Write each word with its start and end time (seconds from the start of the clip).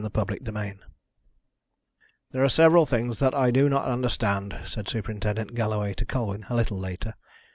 CHAPTER 0.01 0.33
XXIX 0.37 0.79
"There 2.31 2.43
are 2.43 2.49
several 2.49 2.87
things 2.87 3.19
that 3.19 3.35
I 3.35 3.51
do 3.51 3.69
not 3.69 3.85
understand," 3.85 4.59
said 4.65 4.89
Superintendent 4.89 5.53
Galloway 5.53 5.93
to 5.93 6.05
Colwyn 6.07 6.47
a 6.49 6.55
little 6.55 6.79
later. 6.79 7.13